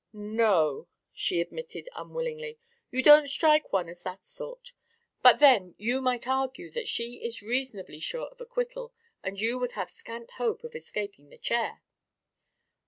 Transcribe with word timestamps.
"No," 0.13 0.87
she 1.13 1.39
admitted 1.41 1.87
unwillingly, 1.95 2.57
"you 2.89 3.03
don't 3.03 3.27
strike 3.27 3.71
one 3.71 3.87
as 3.87 4.01
that 4.01 4.25
sort. 4.25 4.73
But 5.21 5.37
then 5.37 5.75
you 5.77 6.01
might 6.01 6.27
argue 6.27 6.71
that 6.71 6.87
she 6.87 7.23
is 7.23 7.43
reasonably 7.43 7.99
sure 7.99 8.25
of 8.25 8.41
acquittal 8.41 8.95
and 9.21 9.39
you 9.39 9.59
would 9.59 9.73
have 9.73 9.91
scant 9.91 10.31
hope 10.39 10.63
of 10.63 10.75
escaping 10.75 11.29
the 11.29 11.37
chair." 11.37 11.83